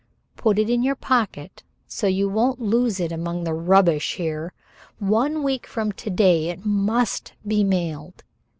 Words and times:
Put 0.35 0.57
it 0.57 0.67
in 0.67 0.81
your 0.81 0.95
pocket 0.95 1.61
so 1.85 2.07
you 2.07 2.27
won't 2.27 2.59
lose 2.59 2.99
it 2.99 3.11
among 3.11 3.43
the 3.43 3.53
rubbish 3.53 4.15
here. 4.15 4.51
One 4.97 5.43
week 5.43 5.67
from 5.67 5.91
to 5.91 6.09
day 6.09 6.49
it 6.49 6.65
must 6.65 7.33
be 7.45 7.63
mailed. 7.63 8.23